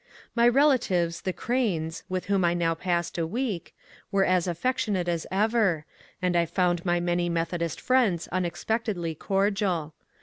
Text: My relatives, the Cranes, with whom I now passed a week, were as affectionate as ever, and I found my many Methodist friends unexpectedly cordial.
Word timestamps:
My 0.33 0.47
relatives, 0.47 1.21
the 1.21 1.31
Cranes, 1.31 2.03
with 2.09 2.25
whom 2.25 2.43
I 2.43 2.55
now 2.55 2.73
passed 2.73 3.19
a 3.19 3.27
week, 3.27 3.75
were 4.11 4.25
as 4.25 4.47
affectionate 4.47 5.07
as 5.07 5.27
ever, 5.29 5.85
and 6.23 6.35
I 6.35 6.47
found 6.47 6.83
my 6.83 6.99
many 6.99 7.29
Methodist 7.29 7.79
friends 7.79 8.27
unexpectedly 8.29 9.13
cordial. 9.13 9.93